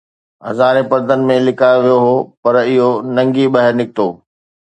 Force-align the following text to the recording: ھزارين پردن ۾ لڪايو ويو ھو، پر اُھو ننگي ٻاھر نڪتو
ھزارين 0.49 0.85
پردن 0.91 1.19
۾ 1.31 1.35
لڪايو 1.47 1.79
ويو 1.83 1.97
ھو، 2.05 2.15
پر 2.41 2.55
اُھو 2.71 2.89
ننگي 3.15 3.45
ٻاھر 3.53 3.73
نڪتو 3.79 4.07